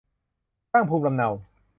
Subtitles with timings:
[0.73, 1.29] ตั้งภูมิลำเนา